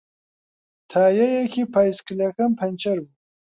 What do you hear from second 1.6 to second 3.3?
پایسکلەکەم پەنچەر بووە.